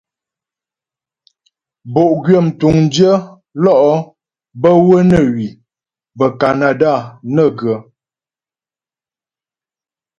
Bo'gwyə 1.93 2.37
mtuŋdyə 2.45 3.11
lɔ' 3.63 4.03
bə́ 4.61 4.75
wə́ 4.85 5.01
nə 5.09 5.17
hwi 5.29 5.47
bə́ 6.17 6.29
Kanada 6.39 6.93
nə 7.33 7.43
ghə. 7.59 7.73